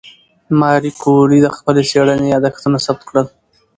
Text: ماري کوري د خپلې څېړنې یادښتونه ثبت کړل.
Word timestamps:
ماري 0.59 0.91
کوري 1.03 1.39
د 1.41 1.47
خپلې 1.57 1.81
څېړنې 1.89 2.27
یادښتونه 2.33 2.77
ثبت 2.85 3.01
کړل. 3.09 3.27